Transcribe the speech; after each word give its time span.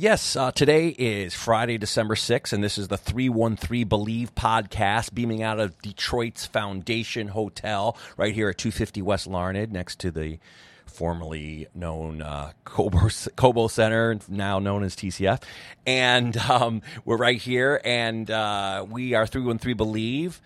Yes, 0.00 0.36
uh, 0.36 0.52
today 0.52 0.94
is 0.96 1.34
Friday, 1.34 1.76
December 1.76 2.14
6th, 2.14 2.52
and 2.52 2.62
this 2.62 2.78
is 2.78 2.86
the 2.86 2.96
313 2.96 3.88
Believe 3.88 4.32
podcast 4.32 5.12
beaming 5.12 5.42
out 5.42 5.58
of 5.58 5.76
Detroit's 5.82 6.46
Foundation 6.46 7.26
Hotel 7.26 7.96
right 8.16 8.32
here 8.32 8.48
at 8.48 8.58
250 8.58 9.02
West 9.02 9.26
Larned 9.26 9.72
next 9.72 9.98
to 9.98 10.12
the 10.12 10.38
formerly 10.86 11.66
known 11.74 12.22
uh, 12.22 12.52
Cobo, 12.62 13.08
Cobo 13.36 13.66
Center, 13.66 14.20
now 14.28 14.60
known 14.60 14.84
as 14.84 14.94
TCF. 14.94 15.42
And 15.84 16.36
um, 16.36 16.82
we're 17.04 17.16
right 17.16 17.42
here, 17.42 17.80
and 17.84 18.30
uh, 18.30 18.86
we 18.88 19.14
are 19.14 19.26
313 19.26 19.76
Believe, 19.76 20.40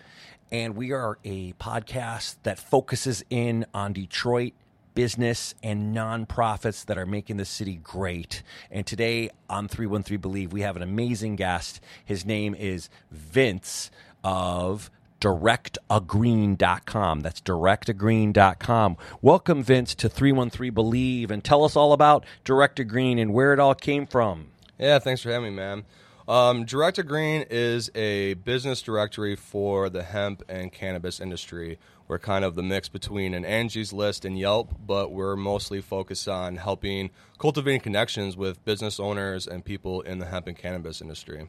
and 0.51 0.75
we 0.75 0.93
are 0.93 1.19
a 1.23 1.53
podcast 1.53 2.37
that 2.41 2.57
focuses 2.57 3.23
in 3.29 3.67
on 3.71 3.93
Detroit 3.93 4.53
business 4.93 5.55
and 5.63 5.95
nonprofits 5.95 6.85
that 6.85 6.97
are 6.97 7.05
making 7.05 7.37
the 7.37 7.45
city 7.45 7.75
great. 7.75 8.43
And 8.71 8.85
today 8.85 9.29
on 9.49 9.67
313 9.67 10.19
Believe, 10.19 10.53
we 10.53 10.61
have 10.61 10.75
an 10.75 10.81
amazing 10.81 11.35
guest. 11.35 11.81
His 12.03 12.25
name 12.25 12.55
is 12.55 12.89
Vince 13.11 13.91
of 14.23 14.89
directtogreen.com. 15.19 17.21
That's 17.21 17.41
directtogreen.com. 17.41 18.97
Welcome, 19.21 19.63
Vince, 19.63 19.95
to 19.95 20.09
313 20.09 20.73
Believe 20.73 21.31
and 21.31 21.43
tell 21.43 21.63
us 21.63 21.75
all 21.75 21.93
about 21.93 22.25
Direct 22.43 22.75
to 22.75 22.83
Green 22.83 23.17
and 23.17 23.33
where 23.33 23.53
it 23.53 23.59
all 23.59 23.75
came 23.75 24.05
from. 24.05 24.47
Yeah, 24.77 24.99
thanks 24.99 25.21
for 25.21 25.31
having 25.31 25.51
me, 25.51 25.55
man. 25.55 25.85
Um, 26.27 26.65
Green 26.65 27.45
is 27.49 27.91
a 27.95 28.35
business 28.35 28.81
directory 28.81 29.35
for 29.35 29.89
the 29.89 30.03
hemp 30.03 30.43
and 30.47 30.71
cannabis 30.71 31.19
industry. 31.19 31.79
We're 32.07 32.19
kind 32.19 32.43
of 32.43 32.55
the 32.55 32.63
mix 32.63 32.89
between 32.89 33.33
an 33.33 33.45
Angie's 33.45 33.93
List 33.93 34.25
and 34.25 34.37
Yelp, 34.37 34.73
but 34.85 35.11
we're 35.11 35.35
mostly 35.35 35.81
focused 35.81 36.27
on 36.27 36.57
helping 36.57 37.11
cultivating 37.39 37.81
connections 37.81 38.35
with 38.35 38.63
business 38.65 38.99
owners 38.99 39.47
and 39.47 39.63
people 39.63 40.01
in 40.01 40.19
the 40.19 40.25
hemp 40.25 40.47
and 40.47 40.57
cannabis 40.57 41.01
industry. 41.01 41.47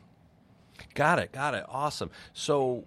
Got 0.95 1.19
it, 1.19 1.33
got 1.33 1.55
it. 1.55 1.65
Awesome. 1.69 2.11
So, 2.33 2.85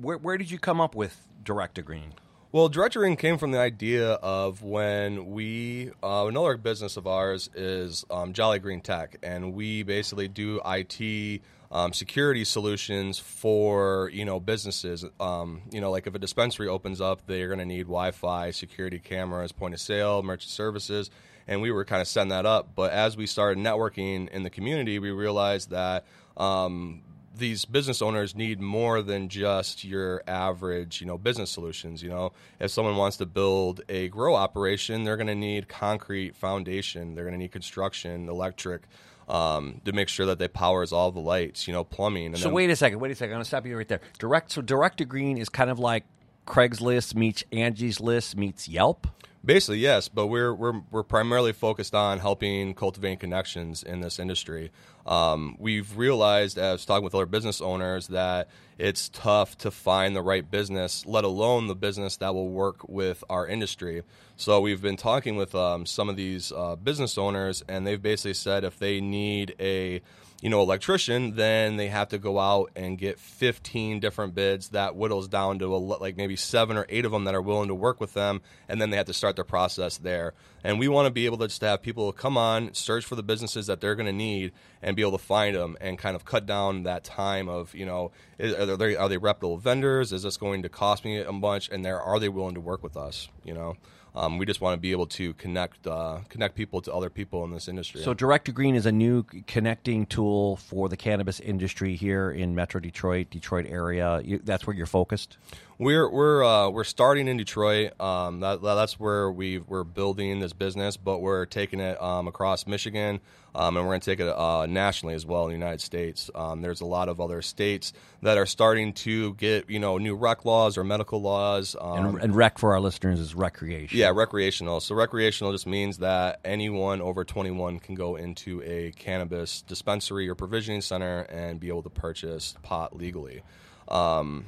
where, 0.00 0.18
where 0.18 0.36
did 0.36 0.50
you 0.50 0.58
come 0.58 0.80
up 0.80 0.94
with 0.94 1.28
Direct 1.42 1.76
to 1.76 1.82
Green? 1.82 2.14
Well, 2.52 2.68
Direct 2.68 2.92
to 2.92 2.98
Green 2.98 3.16
came 3.16 3.38
from 3.38 3.52
the 3.52 3.58
idea 3.58 4.12
of 4.12 4.62
when 4.62 5.30
we, 5.30 5.90
uh, 6.02 6.26
another 6.28 6.58
business 6.58 6.98
of 6.98 7.06
ours 7.06 7.48
is 7.54 8.04
um, 8.10 8.34
Jolly 8.34 8.58
Green 8.58 8.82
Tech, 8.82 9.16
and 9.22 9.54
we 9.54 9.82
basically 9.82 10.28
do 10.28 10.60
IT 10.64 11.40
um, 11.72 11.94
security 11.94 12.44
solutions 12.44 13.18
for 13.18 14.10
you 14.12 14.24
know 14.24 14.38
businesses. 14.38 15.04
Um, 15.18 15.62
you 15.70 15.80
know, 15.80 15.90
like 15.90 16.06
if 16.06 16.14
a 16.14 16.18
dispensary 16.18 16.68
opens 16.68 17.00
up, 17.00 17.26
they're 17.26 17.48
going 17.48 17.58
to 17.58 17.64
need 17.64 17.84
Wi-Fi, 17.84 18.50
security 18.50 18.98
cameras, 18.98 19.52
point 19.52 19.72
of 19.72 19.80
sale, 19.80 20.22
merchant 20.22 20.50
services, 20.50 21.10
and 21.48 21.62
we 21.62 21.70
were 21.70 21.86
kind 21.86 22.02
of 22.02 22.06
setting 22.06 22.28
that 22.28 22.44
up. 22.44 22.74
But 22.76 22.92
as 22.92 23.16
we 23.16 23.26
started 23.26 23.58
networking 23.58 24.28
in 24.28 24.42
the 24.42 24.50
community, 24.50 24.98
we 24.98 25.10
realized 25.10 25.70
that 25.70 26.04
um, 26.36 27.02
these 27.34 27.64
business 27.64 28.02
owners 28.02 28.36
need 28.36 28.60
more 28.60 29.00
than 29.00 29.30
just 29.30 29.82
your 29.82 30.22
average, 30.26 31.00
you 31.00 31.06
know, 31.06 31.16
business 31.16 31.50
solutions. 31.50 32.02
You 32.02 32.10
know, 32.10 32.32
if 32.60 32.70
someone 32.70 32.96
wants 32.96 33.16
to 33.16 33.26
build 33.26 33.80
a 33.88 34.08
grow 34.08 34.34
operation, 34.34 35.04
they're 35.04 35.16
going 35.16 35.26
to 35.28 35.34
need 35.34 35.68
concrete 35.68 36.36
foundation. 36.36 37.14
They're 37.14 37.24
going 37.24 37.34
to 37.34 37.38
need 37.38 37.52
construction, 37.52 38.28
electric, 38.28 38.82
um, 39.28 39.80
to 39.84 39.92
make 39.92 40.08
sure 40.08 40.26
that 40.26 40.38
they 40.38 40.48
powers 40.48 40.92
all 40.92 41.10
the 41.10 41.20
lights. 41.20 41.66
You 41.66 41.72
know, 41.72 41.84
plumbing. 41.84 42.26
And 42.26 42.38
so 42.38 42.44
then, 42.44 42.54
wait 42.54 42.70
a 42.70 42.76
second, 42.76 43.00
wait 43.00 43.10
a 43.10 43.14
second. 43.14 43.32
I'm 43.32 43.36
going 43.36 43.44
to 43.44 43.48
stop 43.48 43.66
you 43.66 43.76
right 43.76 43.88
there. 43.88 44.00
Direct. 44.18 44.50
So 44.52 44.62
Direct 44.62 44.98
to 44.98 45.04
Green 45.04 45.38
is 45.38 45.48
kind 45.48 45.70
of 45.70 45.78
like 45.78 46.04
Craigslist 46.46 47.14
meets 47.14 47.44
Angie's 47.52 48.00
List 48.00 48.36
meets 48.36 48.68
Yelp. 48.68 49.06
Basically, 49.44 49.78
yes, 49.78 50.08
but 50.08 50.28
we're 50.28 50.54
we're 50.54 50.80
we're 50.92 51.02
primarily 51.02 51.52
focused 51.52 51.96
on 51.96 52.20
helping 52.20 52.74
cultivating 52.74 53.18
connections 53.18 53.82
in 53.82 54.00
this 54.00 54.20
industry. 54.20 54.70
Um, 55.04 55.56
we've 55.58 55.96
realized, 55.96 56.58
as 56.58 56.84
talking 56.84 57.02
with 57.02 57.12
other 57.12 57.26
business 57.26 57.60
owners, 57.60 58.06
that 58.08 58.48
it's 58.78 59.08
tough 59.08 59.58
to 59.58 59.72
find 59.72 60.14
the 60.14 60.22
right 60.22 60.48
business, 60.48 61.04
let 61.06 61.24
alone 61.24 61.66
the 61.66 61.74
business 61.74 62.18
that 62.18 62.34
will 62.34 62.50
work 62.50 62.88
with 62.88 63.24
our 63.28 63.44
industry. 63.44 64.04
So 64.36 64.60
we've 64.60 64.80
been 64.80 64.96
talking 64.96 65.34
with 65.34 65.56
um, 65.56 65.86
some 65.86 66.08
of 66.08 66.14
these 66.14 66.52
uh, 66.52 66.76
business 66.76 67.18
owners, 67.18 67.64
and 67.68 67.84
they've 67.84 68.00
basically 68.00 68.34
said 68.34 68.62
if 68.62 68.78
they 68.78 69.00
need 69.00 69.56
a 69.58 70.02
you 70.42 70.50
know, 70.50 70.60
electrician, 70.60 71.36
then 71.36 71.76
they 71.76 71.86
have 71.86 72.08
to 72.08 72.18
go 72.18 72.36
out 72.36 72.72
and 72.74 72.98
get 72.98 73.20
15 73.20 74.00
different 74.00 74.34
bids. 74.34 74.70
That 74.70 74.96
whittles 74.96 75.28
down 75.28 75.60
to 75.60 75.72
a, 75.72 75.78
like 75.78 76.16
maybe 76.16 76.34
seven 76.34 76.76
or 76.76 76.84
eight 76.88 77.04
of 77.04 77.12
them 77.12 77.24
that 77.24 77.34
are 77.36 77.40
willing 77.40 77.68
to 77.68 77.76
work 77.76 78.00
with 78.00 78.12
them, 78.12 78.42
and 78.68 78.82
then 78.82 78.90
they 78.90 78.96
have 78.96 79.06
to 79.06 79.12
start 79.12 79.36
their 79.36 79.44
process 79.44 79.98
there. 79.98 80.34
And 80.64 80.80
we 80.80 80.88
want 80.88 81.06
to 81.06 81.12
be 81.12 81.26
able 81.26 81.38
to 81.38 81.46
just 81.46 81.60
have 81.60 81.80
people 81.80 82.10
come 82.12 82.36
on, 82.36 82.74
search 82.74 83.04
for 83.04 83.14
the 83.14 83.22
businesses 83.22 83.68
that 83.68 83.80
they're 83.80 83.94
going 83.94 84.06
to 84.06 84.12
need, 84.12 84.50
and 84.82 84.96
be 84.96 85.02
able 85.02 85.16
to 85.16 85.24
find 85.24 85.54
them 85.54 85.76
and 85.80 85.96
kind 85.96 86.16
of 86.16 86.24
cut 86.24 86.44
down 86.44 86.82
that 86.82 87.04
time 87.04 87.48
of 87.48 87.72
you 87.72 87.86
know, 87.86 88.10
are 88.40 88.76
they 88.76 88.96
are 88.96 89.08
they 89.08 89.18
reputable 89.18 89.58
vendors? 89.58 90.12
Is 90.12 90.24
this 90.24 90.36
going 90.36 90.62
to 90.62 90.68
cost 90.68 91.04
me 91.04 91.20
a 91.20 91.32
bunch? 91.32 91.68
And 91.68 91.84
there 91.84 92.00
are 92.00 92.18
they 92.18 92.28
willing 92.28 92.56
to 92.56 92.60
work 92.60 92.82
with 92.82 92.96
us? 92.96 93.28
You 93.44 93.54
know. 93.54 93.76
Um, 94.14 94.36
we 94.36 94.44
just 94.44 94.60
want 94.60 94.74
to 94.74 94.80
be 94.80 94.92
able 94.92 95.06
to 95.06 95.32
connect 95.34 95.86
uh, 95.86 96.20
connect 96.28 96.54
people 96.54 96.82
to 96.82 96.92
other 96.92 97.08
people 97.08 97.44
in 97.44 97.50
this 97.50 97.66
industry. 97.66 98.02
So, 98.02 98.12
Direct 98.12 98.44
to 98.44 98.52
Green 98.52 98.74
is 98.74 98.84
a 98.84 98.92
new 98.92 99.22
connecting 99.22 100.04
tool 100.04 100.56
for 100.56 100.88
the 100.88 100.96
cannabis 100.96 101.40
industry 101.40 101.96
here 101.96 102.30
in 102.30 102.54
Metro 102.54 102.78
Detroit, 102.78 103.30
Detroit 103.30 103.66
area. 103.68 104.20
You, 104.22 104.40
that's 104.44 104.66
where 104.66 104.76
you're 104.76 104.84
focused. 104.86 105.38
We're 105.78 106.08
we're 106.10 106.44
uh, 106.44 106.68
we're 106.68 106.84
starting 106.84 107.26
in 107.26 107.38
Detroit. 107.38 107.98
Um, 108.00 108.40
that, 108.40 108.62
that's 108.62 109.00
where 109.00 109.32
we 109.32 109.58
we're 109.58 109.84
building 109.84 110.40
this 110.40 110.52
business, 110.52 110.98
but 110.98 111.20
we're 111.20 111.46
taking 111.46 111.80
it 111.80 112.00
um, 112.02 112.28
across 112.28 112.66
Michigan, 112.66 113.20
um, 113.54 113.76
and 113.76 113.86
we're 113.86 113.92
going 113.92 114.00
to 114.00 114.10
take 114.10 114.20
it 114.20 114.28
uh, 114.28 114.66
nationally 114.66 115.14
as 115.14 115.26
well 115.26 115.44
in 115.44 115.48
the 115.48 115.54
United 115.54 115.80
States. 115.80 116.30
Um, 116.34 116.62
there's 116.62 116.80
a 116.80 116.86
lot 116.86 117.08
of 117.08 117.20
other 117.20 117.42
states 117.42 117.92
that 118.22 118.38
are 118.38 118.46
starting 118.46 118.92
to 118.94 119.34
get 119.34 119.68
you 119.68 119.78
know 119.78 119.98
new 119.98 120.14
rec 120.14 120.44
laws 120.44 120.78
or 120.78 120.84
medical 120.84 121.20
laws. 121.20 121.76
And, 121.80 122.06
um, 122.06 122.16
and, 122.16 122.34
rec 122.34 122.58
for 122.58 122.72
our 122.72 122.80
listeners 122.80 123.20
is 123.20 123.34
recreation. 123.34 123.98
Yeah, 123.98 124.12
recreational. 124.14 124.80
So 124.80 124.94
recreational 124.94 125.52
just 125.52 125.66
means 125.66 125.98
that 125.98 126.40
anyone 126.44 127.02
over 127.02 127.24
21 127.24 127.80
can 127.80 127.94
go 127.94 128.16
into 128.16 128.62
a 128.64 128.92
cannabis 128.92 129.62
dispensary 129.62 130.28
or 130.28 130.34
provisioning 130.34 130.80
center 130.80 131.20
and 131.22 131.60
be 131.60 131.68
able 131.68 131.82
to 131.82 131.90
purchase 131.90 132.54
pot 132.62 132.96
legally. 132.96 133.42
Um, 133.88 134.46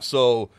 so 0.00 0.50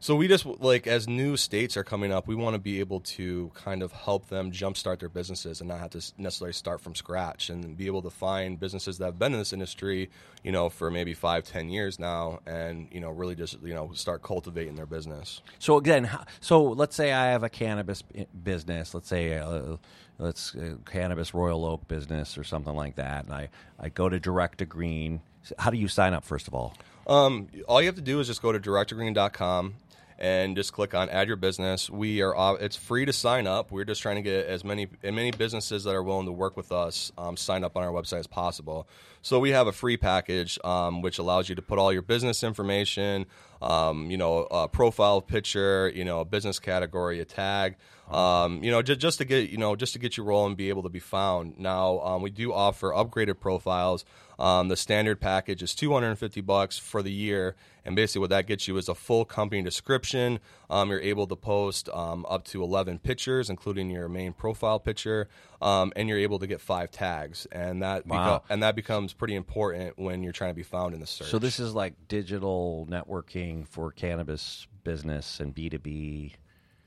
so 0.00 0.14
we 0.14 0.28
just 0.28 0.46
like 0.46 0.86
as 0.86 1.08
new 1.08 1.36
states 1.36 1.76
are 1.76 1.82
coming 1.82 2.12
up, 2.12 2.28
we 2.28 2.36
want 2.36 2.54
to 2.54 2.60
be 2.60 2.78
able 2.78 3.00
to 3.00 3.50
kind 3.54 3.82
of 3.82 3.90
help 3.90 4.28
them 4.28 4.52
jumpstart 4.52 5.00
their 5.00 5.08
businesses 5.08 5.60
and 5.60 5.68
not 5.68 5.80
have 5.80 5.90
to 5.90 6.12
necessarily 6.18 6.52
start 6.52 6.80
from 6.80 6.94
scratch 6.94 7.50
and 7.50 7.76
be 7.76 7.86
able 7.86 8.02
to 8.02 8.10
find 8.10 8.60
businesses 8.60 8.98
that 8.98 9.06
have 9.06 9.18
been 9.18 9.32
in 9.32 9.40
this 9.40 9.52
industry, 9.52 10.08
you 10.44 10.52
know, 10.52 10.68
for 10.68 10.88
maybe 10.90 11.14
five, 11.14 11.44
ten 11.44 11.68
years 11.68 11.98
now, 11.98 12.38
and 12.46 12.86
you 12.92 13.00
know, 13.00 13.10
really 13.10 13.34
just 13.34 13.60
you 13.62 13.74
know 13.74 13.90
start 13.92 14.22
cultivating 14.22 14.76
their 14.76 14.86
business. 14.86 15.42
So 15.58 15.76
again, 15.76 16.08
so 16.40 16.62
let's 16.62 16.94
say 16.94 17.12
I 17.12 17.26
have 17.32 17.42
a 17.42 17.50
cannabis 17.50 18.02
business. 18.42 18.94
Let's 18.94 19.08
say. 19.08 19.38
Uh, 19.38 19.76
let's 20.20 20.56
uh, 20.56 20.74
cannabis 20.84 21.32
royal 21.32 21.64
oak 21.64 21.86
business 21.86 22.36
or 22.36 22.42
something 22.42 22.74
like 22.74 22.96
that 22.96 23.24
and 23.24 23.32
i, 23.32 23.48
I 23.78 23.88
go 23.88 24.08
to 24.08 24.18
direct 24.18 24.58
to 24.58 24.66
green 24.66 25.20
how 25.60 25.70
do 25.70 25.76
you 25.76 25.86
sign 25.86 26.12
up 26.12 26.24
first 26.24 26.48
of 26.48 26.54
all 26.54 26.74
um, 27.06 27.46
all 27.66 27.80
you 27.80 27.86
have 27.86 27.94
to 27.94 28.02
do 28.02 28.20
is 28.20 28.26
just 28.26 28.42
go 28.42 28.50
to 28.52 28.58
directtogreen.com 28.58 29.74
and 30.18 30.56
just 30.56 30.72
click 30.72 30.94
on 30.94 31.08
add 31.10 31.28
your 31.28 31.36
business. 31.36 31.88
We 31.88 32.22
are 32.22 32.58
it's 32.60 32.76
free 32.76 33.04
to 33.04 33.12
sign 33.12 33.46
up. 33.46 33.70
We're 33.70 33.84
just 33.84 34.02
trying 34.02 34.16
to 34.16 34.22
get 34.22 34.46
as 34.46 34.64
many 34.64 34.88
as 35.02 35.12
many 35.12 35.30
businesses 35.30 35.84
that 35.84 35.94
are 35.94 36.02
willing 36.02 36.26
to 36.26 36.32
work 36.32 36.56
with 36.56 36.72
us 36.72 37.12
um, 37.16 37.36
sign 37.36 37.64
up 37.64 37.76
on 37.76 37.82
our 37.82 37.90
website 37.90 38.20
as 38.20 38.26
possible. 38.26 38.88
So 39.22 39.38
we 39.38 39.50
have 39.50 39.66
a 39.66 39.72
free 39.72 39.96
package 39.96 40.58
um, 40.64 41.02
which 41.02 41.18
allows 41.18 41.48
you 41.48 41.54
to 41.54 41.62
put 41.62 41.78
all 41.78 41.92
your 41.92 42.02
business 42.02 42.42
information, 42.42 43.26
um, 43.60 44.10
you 44.10 44.16
know, 44.16 44.46
a 44.50 44.68
profile 44.68 45.20
picture, 45.20 45.90
you 45.94 46.04
know, 46.04 46.20
a 46.20 46.24
business 46.24 46.58
category, 46.58 47.20
a 47.20 47.24
tag. 47.24 47.76
Um, 48.10 48.62
you 48.64 48.70
know, 48.70 48.80
just, 48.80 49.00
just 49.00 49.18
to 49.18 49.24
get 49.24 49.50
you 49.50 49.58
know, 49.58 49.76
just 49.76 49.92
to 49.92 49.98
get 49.98 50.16
you 50.16 50.24
rolling, 50.24 50.50
and 50.50 50.56
be 50.56 50.70
able 50.70 50.82
to 50.82 50.88
be 50.88 50.98
found. 50.98 51.58
Now, 51.58 52.00
um, 52.00 52.22
we 52.22 52.30
do 52.30 52.52
offer 52.52 52.90
upgraded 52.90 53.38
profiles. 53.38 54.04
Um, 54.38 54.68
the 54.68 54.76
standard 54.76 55.20
package 55.20 55.62
is 55.62 55.74
250 55.74 56.40
bucks 56.42 56.78
for 56.78 57.02
the 57.02 57.10
year, 57.10 57.56
and 57.84 57.96
basically 57.96 58.20
what 58.20 58.30
that 58.30 58.46
gets 58.46 58.68
you 58.68 58.76
is 58.76 58.88
a 58.88 58.94
full 58.94 59.24
company 59.24 59.62
description. 59.62 60.38
Um, 60.70 60.90
you're 60.90 61.00
able 61.00 61.26
to 61.26 61.36
post 61.36 61.88
um, 61.90 62.24
up 62.28 62.44
to 62.46 62.62
11 62.62 63.00
pictures, 63.00 63.50
including 63.50 63.90
your 63.90 64.08
main 64.08 64.32
profile 64.32 64.78
picture, 64.78 65.28
um, 65.60 65.92
and 65.96 66.08
you're 66.08 66.18
able 66.18 66.38
to 66.38 66.46
get 66.46 66.60
five 66.60 66.90
tags, 66.90 67.46
and 67.50 67.82
that 67.82 68.06
wow. 68.06 68.38
beco- 68.38 68.42
and 68.48 68.62
that 68.62 68.76
becomes 68.76 69.12
pretty 69.12 69.34
important 69.34 69.98
when 69.98 70.22
you're 70.22 70.32
trying 70.32 70.50
to 70.50 70.56
be 70.56 70.62
found 70.62 70.94
in 70.94 71.00
the 71.00 71.06
search. 71.06 71.28
So 71.28 71.38
this 71.38 71.58
is 71.58 71.74
like 71.74 71.94
digital 72.08 72.86
networking 72.90 73.66
for 73.66 73.90
cannabis 73.90 74.66
business 74.84 75.40
and 75.40 75.54
B2B. 75.54 76.32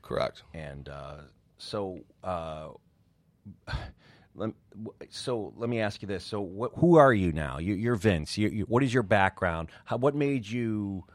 Correct. 0.01 0.43
And 0.53 0.89
uh, 0.89 1.17
so. 1.57 1.99
Uh, 2.23 2.69
let, 4.35 4.51
so 5.09 5.53
let 5.57 5.69
me 5.69 5.79
ask 5.79 6.01
you 6.01 6.07
this: 6.07 6.23
So, 6.23 6.71
who 6.75 6.97
are 6.97 7.13
you 7.13 7.31
now? 7.31 7.57
You, 7.57 7.91
are 7.91 7.95
Vince. 7.95 8.37
You, 8.37 8.49
you, 8.49 8.63
what 8.65 8.83
is 8.83 8.93
your 8.93 9.03
background? 9.03 9.69
How, 9.85 9.97
what 9.97 10.15
made 10.15 10.47
you 10.47 11.05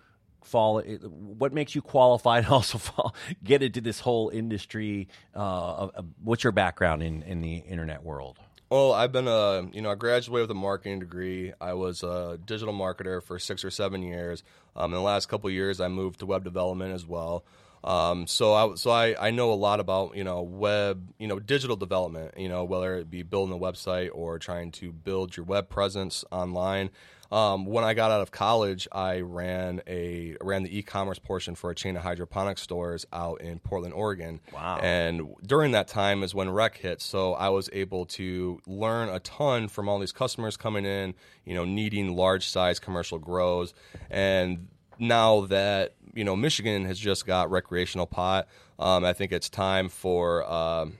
fall? 0.47 0.81
What 0.81 1.53
makes 1.53 1.75
you 1.75 1.83
qualified 1.83 2.47
also 2.51 2.79
fall, 2.79 3.15
get 3.43 3.63
into 3.63 3.81
this 3.81 4.01
whole 4.01 4.29
industry? 4.31 5.09
Uh, 5.35 5.89
what's 6.23 6.45
your 6.45 6.53
background 6.53 7.03
in 7.03 7.23
in 7.23 7.41
the 7.41 7.57
internet 7.57 8.03
world? 8.03 8.39
Well, 8.69 8.93
I've 8.93 9.13
been 9.13 9.29
a 9.29 9.69
you 9.73 9.81
know 9.81 9.91
I 9.91 9.95
graduated 9.95 10.49
with 10.49 10.51
a 10.51 10.55
marketing 10.55 10.99
degree. 10.99 11.53
I 11.61 11.75
was 11.75 12.03
a 12.03 12.39
digital 12.45 12.75
marketer 12.75 13.23
for 13.23 13.39
six 13.39 13.65
or 13.65 13.71
seven 13.71 14.03
years. 14.03 14.43
Um, 14.75 14.93
in 14.93 14.97
the 14.97 15.05
last 15.05 15.27
couple 15.27 15.49
years, 15.51 15.81
I 15.81 15.89
moved 15.89 16.19
to 16.21 16.27
web 16.27 16.43
development 16.43 16.93
as 16.93 17.07
well. 17.07 17.45
Um, 17.87 18.27
so 18.27 18.53
I 18.53 18.75
so 18.75 18.91
I, 18.91 19.29
I 19.29 19.31
know 19.31 19.53
a 19.53 19.55
lot 19.55 19.79
about 19.79 20.17
you 20.17 20.25
know 20.25 20.43
web 20.43 21.09
you 21.19 21.29
know 21.29 21.38
digital 21.38 21.77
development 21.77 22.35
you 22.37 22.49
know 22.49 22.65
whether 22.65 22.97
it 22.97 23.09
be 23.09 23.23
building 23.23 23.55
a 23.55 23.59
website 23.59 24.11
or 24.12 24.41
trying 24.41 24.73
to 24.73 24.93
build 24.93 25.37
your 25.37 25.47
web 25.47 25.69
presence 25.69 26.25
online. 26.33 26.91
Um, 27.31 27.67
when 27.67 27.83
I 27.83 27.94
got 27.94 28.11
out 28.12 28.21
of 28.21 28.31
college, 28.31 28.87
I 28.93 29.21
ran 29.21 29.83
a 29.87 30.37
ran 30.41 30.62
the 30.62 30.79
e-commerce 30.79 31.19
portion 31.19 31.55
for 31.55 31.71
a 31.71 31.75
chain 31.75 31.97
of 31.97 32.03
hydroponic 32.03 32.59
stores 32.59 33.05
out 33.12 33.41
in 33.41 33.59
Portland, 33.59 33.94
Oregon. 33.94 34.41
Wow! 34.53 34.79
And 34.81 35.35
during 35.44 35.73
that 35.73 35.88
time 35.88 36.23
is 36.23 36.35
when 36.35 36.50
rec 36.50 36.77
hit, 36.77 37.00
so 37.00 37.35
I 37.35 37.49
was 37.49 37.69
able 37.73 38.06
to 38.06 38.61
learn 38.67 39.09
a 39.09 39.19
ton 39.21 39.69
from 39.69 39.88
all 39.88 39.99
these 39.99 40.12
customers 40.12 40.56
coming 40.56 40.85
in, 40.85 41.15
you 41.44 41.55
know, 41.55 41.65
needing 41.65 42.15
large 42.15 42.49
size 42.49 42.79
commercial 42.79 43.19
grows, 43.19 43.75
and 44.09 44.69
now 44.99 45.43
that 45.47 45.95
you 46.15 46.25
know 46.25 46.37
Michigan 46.37 46.85
has 46.85 46.99
just 46.99 47.27
got 47.27 47.51
recreational 47.51 48.07
pot, 48.07 48.49
um, 48.79 49.05
I 49.05 49.13
think 49.13 49.33
it's 49.33 49.49
time 49.49 49.89
for 49.89 50.51
um, 50.51 50.99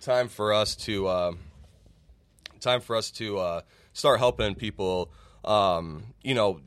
time 0.00 0.28
for 0.28 0.52
us 0.52 0.76
to 0.76 1.06
uh, 1.06 1.32
time 2.60 2.80
for 2.80 2.96
us 2.96 3.10
to 3.12 3.38
uh, 3.38 3.60
start 3.92 4.18
helping 4.18 4.54
people, 4.54 5.10
um, 5.44 6.14
you 6.22 6.34
know, 6.34 6.60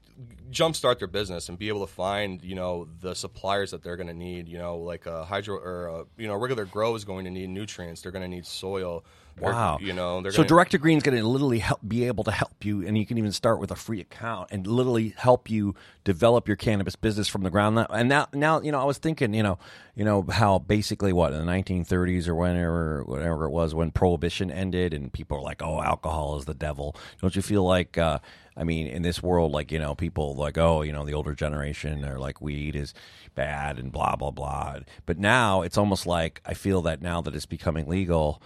jumpstart 0.51 0.99
their 0.99 1.07
business 1.07 1.49
and 1.49 1.57
be 1.57 1.69
able 1.69 1.85
to 1.85 1.91
find, 1.91 2.43
you 2.43 2.55
know, 2.55 2.87
the 2.99 3.15
suppliers 3.15 3.71
that 3.71 3.83
they're 3.83 3.95
going 3.97 4.07
to 4.07 4.13
need. 4.13 4.47
You 4.47 4.57
know, 4.57 4.77
like 4.77 5.05
a 5.05 5.23
hydro 5.23 5.57
or 5.57 5.87
a, 5.87 6.05
you 6.17 6.27
know, 6.27 6.35
regular 6.35 6.65
grow 6.65 6.95
is 6.95 7.05
going 7.05 7.25
to 7.25 7.31
need 7.31 7.49
nutrients. 7.49 8.01
They're 8.01 8.11
going 8.11 8.23
to 8.23 8.27
need 8.27 8.45
soil. 8.45 9.03
Wow. 9.39 9.79
you 9.81 9.93
know, 9.93 10.29
so 10.29 10.43
Direct 10.43 10.71
to 10.71 10.77
Green's 10.77 11.03
going 11.03 11.17
to 11.17 11.27
literally 11.27 11.59
help, 11.59 11.79
be 11.87 12.05
able 12.05 12.23
to 12.25 12.31
help 12.31 12.63
you, 12.63 12.85
and 12.85 12.97
you 12.97 13.05
can 13.05 13.17
even 13.17 13.31
start 13.31 13.59
with 13.59 13.71
a 13.71 13.75
free 13.75 13.99
account 13.99 14.49
and 14.51 14.67
literally 14.67 15.13
help 15.17 15.49
you 15.49 15.75
develop 16.03 16.47
your 16.47 16.57
cannabis 16.57 16.95
business 16.95 17.27
from 17.27 17.43
the 17.43 17.49
ground. 17.49 17.77
up. 17.79 17.87
And 17.91 18.09
now, 18.09 18.27
now, 18.33 18.61
you 18.61 18.71
know, 18.71 18.79
I 18.79 18.83
was 18.83 18.97
thinking, 18.97 19.33
you 19.33 19.43
know, 19.43 19.57
you 19.95 20.05
know 20.05 20.25
how 20.29 20.59
basically 20.59 21.13
what 21.13 21.33
in 21.33 21.45
the 21.45 21.51
1930s 21.51 22.27
or 22.27 22.35
whenever, 22.35 23.03
whatever 23.03 23.45
it 23.45 23.51
was 23.51 23.75
when 23.75 23.91
prohibition 23.91 24.51
ended, 24.51 24.93
and 24.93 25.11
people 25.11 25.37
are 25.37 25.41
like, 25.41 25.61
"Oh, 25.61 25.81
alcohol 25.81 26.37
is 26.37 26.45
the 26.45 26.53
devil." 26.53 26.95
Don't 27.21 27.35
you 27.35 27.41
feel 27.41 27.63
like? 27.63 27.97
Uh, 27.97 28.19
I 28.55 28.63
mean, 28.63 28.87
in 28.87 29.01
this 29.01 29.23
world, 29.23 29.51
like 29.51 29.71
you 29.71 29.79
know, 29.79 29.95
people 29.95 30.35
like, 30.35 30.57
oh, 30.57 30.81
you 30.81 30.91
know, 30.91 31.05
the 31.05 31.13
older 31.13 31.33
generation 31.33 32.03
are 32.05 32.19
like, 32.19 32.41
weed 32.41 32.75
is 32.75 32.93
bad 33.35 33.79
and 33.79 33.91
blah 33.91 34.15
blah 34.15 34.31
blah. 34.31 34.79
But 35.05 35.17
now 35.17 35.61
it's 35.61 35.77
almost 35.77 36.05
like 36.05 36.41
I 36.45 36.53
feel 36.53 36.81
that 36.83 37.01
now 37.01 37.21
that 37.21 37.35
it's 37.35 37.45
becoming 37.45 37.87
legal 37.87 38.41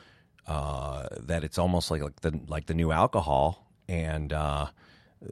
uh, 0.47 1.07
that 1.21 1.43
it's 1.43 1.57
almost 1.57 1.91
like 1.91 2.01
like 2.01 2.19
the 2.21 2.39
like 2.47 2.65
the 2.65 2.73
new 2.73 2.91
alcohol, 2.91 3.65
and 3.87 4.31
uh, 4.31 4.67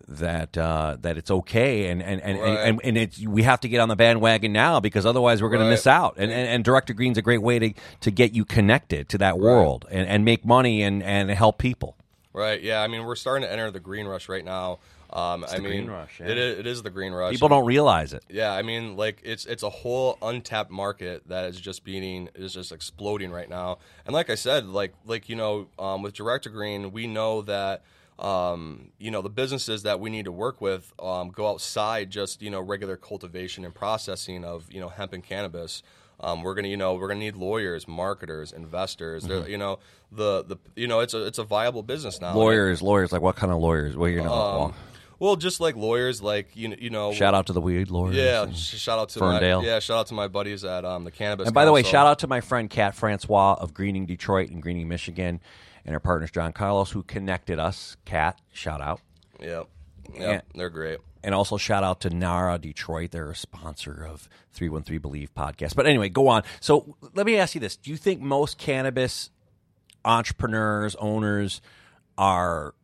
that 0.07 0.57
uh, 0.57 0.97
that 1.01 1.17
it's 1.17 1.31
okay, 1.31 1.87
and 1.87 2.01
and 2.01 2.21
and, 2.21 2.39
right. 2.39 2.57
and, 2.59 2.81
and 2.83 2.97
it's 2.97 3.19
we 3.19 3.43
have 3.43 3.59
to 3.61 3.67
get 3.67 3.79
on 3.79 3.89
the 3.89 3.95
bandwagon 3.95 4.53
now 4.53 4.79
because 4.79 5.05
otherwise 5.05 5.41
we're 5.41 5.49
going 5.49 5.61
right. 5.61 5.67
to 5.67 5.71
miss 5.71 5.87
out. 5.87 6.15
And, 6.17 6.31
and, 6.31 6.47
and 6.49 6.63
Direct 6.63 6.87
to 6.87 6.93
Green's 6.93 7.17
a 7.17 7.21
great 7.21 7.41
way 7.41 7.59
to 7.59 7.73
to 8.01 8.11
get 8.11 8.33
you 8.33 8.45
connected 8.45 9.09
to 9.09 9.17
that 9.19 9.39
world 9.39 9.85
right. 9.85 9.99
and, 9.99 10.09
and 10.09 10.25
make 10.25 10.45
money 10.45 10.83
and 10.83 11.03
and 11.03 11.29
help 11.29 11.57
people. 11.57 11.95
Right. 12.33 12.61
Yeah. 12.61 12.81
I 12.81 12.87
mean, 12.87 13.05
we're 13.05 13.15
starting 13.15 13.47
to 13.47 13.51
enter 13.51 13.69
the 13.69 13.79
green 13.79 14.07
rush 14.07 14.27
right 14.27 14.43
now. 14.43 14.79
Um, 15.13 15.45
I 15.47 15.59
mean, 15.59 15.85
rush, 15.85 16.19
yeah. 16.19 16.25
it, 16.25 16.37
is, 16.39 16.59
it 16.59 16.65
is 16.65 16.81
the 16.81 16.89
green 16.89 17.13
rush. 17.13 17.33
People 17.33 17.47
don't 17.47 17.67
realize 17.67 18.13
it. 18.13 18.23
Yeah, 18.29 18.51
I 18.51 18.63
mean, 18.63 18.97
like 18.97 19.21
it's 19.23 19.45
it's 19.45 19.61
a 19.61 19.69
whole 19.69 20.17
untapped 20.23 20.71
market 20.71 21.27
that 21.27 21.45
is 21.45 21.61
just 21.61 21.83
being 21.83 22.29
is 22.33 22.51
just 22.51 22.71
exploding 22.71 23.31
right 23.31 23.47
now. 23.47 23.77
And 24.07 24.13
like 24.15 24.31
I 24.31 24.35
said, 24.35 24.65
like 24.65 24.95
like 25.05 25.29
you 25.29 25.35
know, 25.35 25.67
um, 25.77 26.01
with 26.01 26.15
Direct 26.15 26.45
to 26.45 26.49
Green, 26.49 26.91
we 26.91 27.05
know 27.05 27.43
that 27.43 27.83
um, 28.17 28.89
you 28.97 29.11
know 29.11 29.21
the 29.21 29.29
businesses 29.29 29.83
that 29.83 29.99
we 29.99 30.09
need 30.09 30.25
to 30.25 30.31
work 30.31 30.61
with 30.61 30.91
um, 30.99 31.29
go 31.29 31.47
outside 31.47 32.09
just 32.09 32.41
you 32.41 32.49
know 32.49 32.59
regular 32.59 32.97
cultivation 32.97 33.63
and 33.65 33.75
processing 33.75 34.43
of 34.43 34.71
you 34.71 34.79
know 34.79 34.89
hemp 34.89 35.13
and 35.13 35.23
cannabis. 35.23 35.83
Um, 36.19 36.41
we're 36.41 36.55
gonna, 36.55 36.69
you 36.69 36.77
know, 36.77 36.95
we're 36.95 37.09
gonna 37.09 37.19
need 37.19 37.35
lawyers, 37.35 37.87
marketers, 37.87 38.51
investors. 38.51 39.25
Mm-hmm. 39.25 39.49
You 39.49 39.57
know, 39.59 39.79
the 40.11 40.43
the 40.43 40.57
you 40.75 40.87
know, 40.87 41.01
it's 41.01 41.13
a 41.13 41.23
it's 41.27 41.37
a 41.37 41.43
viable 41.43 41.83
business 41.83 42.19
now. 42.19 42.33
Lawyers, 42.33 42.81
lawyers, 42.81 43.11
like 43.11 43.21
what 43.21 43.35
kind 43.35 43.51
of 43.51 43.59
lawyers? 43.59 43.95
Well, 43.95 44.09
you 44.09 44.23
know, 44.23 44.33
um, 44.33 44.73
well, 45.23 45.37
just 45.37 45.61
like 45.61 45.77
lawyers, 45.77 46.21
like 46.21 46.53
you, 46.53 46.75
you 46.77 46.89
know. 46.89 47.13
Shout 47.13 47.33
out 47.33 47.47
to 47.47 47.53
the 47.53 47.61
weed 47.61 47.89
lawyers. 47.89 48.17
Yeah, 48.17 48.51
shout 48.51 48.99
out 48.99 49.07
to 49.09 49.19
Ferndale. 49.19 49.61
My, 49.61 49.67
yeah, 49.67 49.79
shout 49.79 49.99
out 49.99 50.07
to 50.07 50.13
my 50.13 50.27
buddies 50.27 50.65
at 50.65 50.83
um, 50.83 51.05
the 51.05 51.11
cannabis. 51.11 51.47
And 51.47 51.53
by 51.53 51.63
the 51.63 51.71
way, 51.71 51.81
shout 51.81 52.05
out 52.05 52.19
to 52.19 52.27
my 52.27 52.41
friend 52.41 52.69
Kat 52.69 52.93
Francois 52.93 53.55
of 53.57 53.73
Greening 53.73 54.05
Detroit 54.05 54.49
and 54.49 54.61
Greening 54.61 54.89
Michigan, 54.89 55.39
and 55.85 55.93
her 55.93 56.01
partners 56.01 56.29
John 56.29 56.51
Carlos 56.51 56.91
who 56.91 57.03
connected 57.03 57.57
us. 57.57 57.95
Kat, 58.03 58.41
shout 58.51 58.81
out. 58.81 58.99
Yep, 59.39 59.69
yep, 60.13 60.45
they're 60.55 60.69
great. 60.69 60.99
And 61.23 61.33
also 61.33 61.55
shout 61.55 61.85
out 61.85 62.01
to 62.01 62.09
Nara 62.09 62.57
Detroit. 62.57 63.11
They're 63.11 63.31
a 63.31 63.35
sponsor 63.35 64.05
of 64.05 64.27
313 64.51 64.99
Believe 64.99 65.33
podcast. 65.33 65.73
But 65.73 65.87
anyway, 65.87 66.09
go 66.09 66.27
on. 66.27 66.43
So 66.59 66.97
let 67.13 67.25
me 67.25 67.37
ask 67.37 67.55
you 67.55 67.61
this. 67.61 67.77
Do 67.77 67.91
you 67.91 67.97
think 67.97 68.19
most 68.19 68.57
cannabis 68.57 69.29
entrepreneurs, 70.03 70.95
owners 70.95 71.61
are 72.17 72.75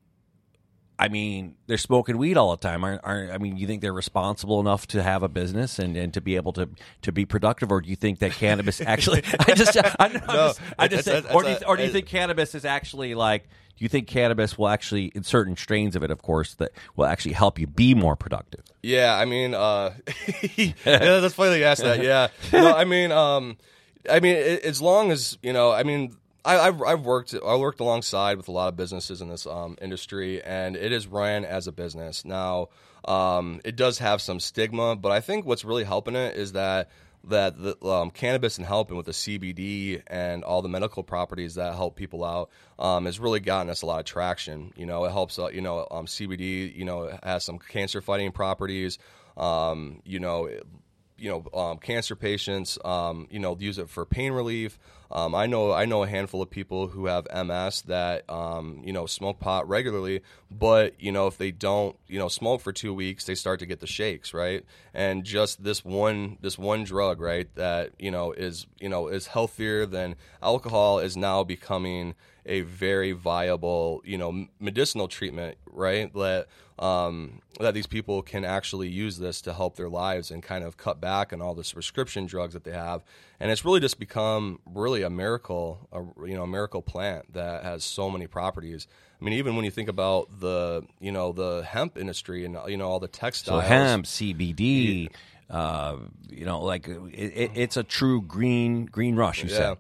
I 1.00 1.08
mean, 1.08 1.56
they're 1.66 1.78
smoking 1.78 2.18
weed 2.18 2.36
all 2.36 2.52
the 2.52 2.58
time. 2.58 2.84
Aren't, 2.84 3.02
aren't, 3.06 3.32
I 3.32 3.38
mean, 3.38 3.56
you 3.56 3.66
think 3.66 3.82
they're 3.82 3.94
responsible 3.94 4.60
enough 4.60 4.86
to 4.88 5.02
have 5.02 5.24
a 5.24 5.30
business 5.30 5.80
and, 5.80 5.96
and 5.96 6.14
to 6.14 6.20
be 6.20 6.36
able 6.36 6.52
to, 6.54 6.70
to 7.04 7.14
be 7.14 7.26
productive, 7.26 7.72
or 7.72 7.80
do 7.80 7.90
you 7.90 7.96
think 7.96 8.20
that 8.20 8.34
cannabis 8.34 8.82
actually? 8.86 9.24
I 9.40 9.54
just, 9.54 9.78
I, 9.78 10.08
no, 10.10 10.20
just, 10.20 10.62
I 10.78 10.88
just 10.90 11.06
say, 11.06 11.24
or 11.34 11.44
do 11.44 11.52
you, 11.52 11.58
or 11.66 11.78
do 11.78 11.84
you 11.84 11.90
think 11.90 12.08
cannabis 12.08 12.54
is 12.54 12.66
actually 12.66 13.16
like? 13.16 13.44
Do 13.44 13.86
you 13.86 13.90
think 13.90 14.08
cannabis 14.08 14.58
will 14.58 14.68
actually, 14.68 15.06
in 15.06 15.24
certain 15.24 15.56
strains 15.56 15.96
of 15.96 16.04
it, 16.04 16.12
of 16.12 16.22
course, 16.22 16.56
that 16.56 16.74
will 16.98 17.06
actually 17.06 17.32
help 17.32 17.58
you 17.58 17.66
be 17.66 17.96
more 17.96 18.18
productive? 18.18 18.66
Yeah, 18.84 19.16
I 19.16 19.24
mean, 19.24 19.54
uh, 19.54 19.94
yeah, 20.58 20.74
that's 20.84 21.34
funny 21.34 21.52
that 21.52 21.60
you 21.60 21.64
asked 21.64 21.84
that. 21.84 22.04
Yeah, 22.04 22.28
no, 22.52 22.76
I 22.76 22.84
mean, 22.84 23.14
um, 23.14 23.56
I 24.12 24.20
mean, 24.20 24.36
as 24.36 24.82
long 24.82 25.12
as 25.12 25.38
you 25.42 25.54
know, 25.54 25.72
I 25.72 25.84
mean, 25.84 26.14
I, 26.46 26.66
have 26.66 26.82
I've 26.82 27.02
worked 27.02 27.34
I 27.34 27.56
worked 27.56 27.80
alongside 27.80 28.38
with 28.38 28.48
a 28.48 28.52
lot 28.52 28.70
of 28.70 28.78
businesses 28.78 29.22
in 29.22 29.30
this 29.30 29.46
um, 29.46 29.78
industry, 29.82 30.42
and 30.42 30.76
it 30.76 30.92
is 30.92 31.08
ran 31.08 31.46
as 31.46 31.68
a 31.68 31.72
business. 31.72 32.24
Now, 32.24 32.70
um, 33.06 33.60
it 33.66 33.76
does 33.76 34.00
have 34.00 34.22
some 34.22 34.40
stigma, 34.40 34.96
but 34.96 35.12
I 35.12 35.20
think 35.20 35.46
what's 35.46 35.66
really 35.66 35.84
helping 35.84 36.16
it 36.16 36.36
is 36.36 36.54
that 36.54 36.90
that 37.26 37.62
the 37.62 37.76
um, 37.86 38.10
cannabis 38.12 38.58
and 38.58 38.66
helping 38.66 38.96
with 38.96 39.06
the 39.06 39.12
CBD 39.12 40.02
and 40.08 40.46
all 40.46 40.62
the 40.62 40.70
medical 40.70 41.04
properties 41.04 41.56
that 41.56 41.76
help 41.76 41.98
people 41.98 42.24
out 42.24 42.50
um, 42.80 43.06
has 43.06 43.20
really 43.20 43.42
gotten 43.42 43.70
us 43.70 43.82
a 43.82 43.86
lot 43.86 44.00
of 44.00 44.06
traction. 44.06 44.72
You 44.78 44.86
know, 44.86 45.04
it 45.04 45.12
helps. 45.12 45.38
Uh, 45.38 45.50
you 45.50 45.62
know, 45.62 45.86
um, 45.92 46.06
CBD. 46.06 46.74
You 46.74 46.86
know, 46.86 47.18
has 47.24 47.44
some 47.44 47.60
cancer 47.60 48.02
fighting 48.02 48.32
properties. 48.32 48.98
Um, 49.36 50.02
you 50.06 50.20
know, 50.20 50.50
you 51.18 51.30
know, 51.30 51.60
um, 51.60 51.78
cancer 51.78 52.16
patients, 52.16 52.78
um, 52.84 53.28
you 53.30 53.40
know, 53.40 53.58
use 53.60 53.78
it 53.78 53.90
for 53.90 54.06
pain 54.06 54.32
relief. 54.32 54.80
Um, 55.12 55.34
I 55.34 55.48
know 55.48 55.72
I 55.72 55.86
know 55.86 56.04
a 56.04 56.08
handful 56.08 56.42
of 56.42 56.50
people 56.50 56.88
who 56.88 57.08
have 57.08 57.28
MS 57.34 57.82
that 57.84 58.30
um, 58.30 58.82
you 58.84 58.94
know 58.94 59.08
smoke 59.08 59.40
pot 59.40 59.68
regularly, 59.68 60.22
but 60.52 60.94
you 61.02 61.12
know 61.12 61.28
if 61.28 61.38
they 61.38 61.52
don't 61.52 61.98
you 62.08 62.20
know 62.20 62.28
smoke 62.28 62.62
for 62.62 62.72
two 62.72 62.94
weeks, 62.94 63.26
they 63.26 63.36
start 63.36 63.60
to 63.62 63.66
get 63.66 63.80
the 63.80 63.88
shakes, 63.88 64.34
right? 64.34 64.64
And 64.94 65.24
just 65.24 65.64
this 65.64 65.84
one 65.84 66.38
this 66.42 66.60
one 66.60 66.84
drug, 66.84 67.20
right, 67.22 67.54
that 67.56 67.94
you 67.98 68.12
know 68.12 68.34
is 68.34 68.68
you 68.80 68.90
know 68.90 69.08
is 69.08 69.28
healthier 69.28 69.86
than 69.88 70.16
alcohol 70.44 71.00
is 71.00 71.18
now 71.18 71.44
becoming 71.44 72.14
a 72.46 72.62
very 72.62 73.12
viable 73.12 74.02
you 74.06 74.18
know 74.18 74.48
medicinal 74.60 75.08
treatment, 75.08 75.58
right? 75.66 76.14
That 76.14 76.48
um, 76.80 77.42
that 77.60 77.74
these 77.74 77.88
people 77.88 78.22
can 78.22 78.46
actually 78.46 78.88
use 78.88 79.18
this 79.18 79.42
to 79.42 79.54
help 79.54 79.76
their 79.76 79.90
lives 79.90 80.32
and 80.32 80.42
kind 80.42 80.64
of 80.64 80.78
cut 80.78 81.02
back 81.02 81.34
on 81.34 81.42
all 81.42 81.54
this 81.54 81.74
prescription 81.74 82.26
drugs 82.26 82.54
that 82.54 82.64
they 82.64 82.72
have. 82.72 83.04
And 83.40 83.52
it's 83.52 83.64
really 83.64 83.80
just 83.80 84.00
become 84.00 84.60
really 84.66 85.02
a 85.02 85.10
miracle, 85.10 85.88
a, 85.92 86.28
you 86.28 86.36
know, 86.36 86.44
a 86.44 86.48
miracle 86.48 86.82
plant 86.82 87.34
that 87.34 87.64
has 87.64 87.84
so 87.84 88.10
many 88.10 88.28
properties. 88.28 88.88
I 89.20 89.24
mean, 89.24 89.36
even 89.36 89.56
when 89.56 89.66
you 89.66 89.72
think 89.72 89.88
about 89.90 90.40
the, 90.40 90.86
you 91.00 91.12
know, 91.12 91.32
the 91.32 91.64
hemp 91.64 91.98
industry 91.98 92.46
and 92.46 92.58
you 92.68 92.78
know 92.78 92.90
all 92.90 93.00
the 93.00 93.08
textiles, 93.08 93.64
so 93.64 93.68
hemp, 93.68 94.06
CBD, 94.06 95.10
yeah. 95.50 95.56
uh, 95.56 95.98
you 96.30 96.46
know, 96.46 96.62
like 96.62 96.88
it, 96.88 96.98
it, 97.14 97.52
it's 97.56 97.78
a 97.78 97.84
true 97.84 98.22
green 98.22 98.86
green 98.86 99.16
rush. 99.16 99.44
You 99.44 99.50
yeah. 99.50 99.58
said. 99.58 99.78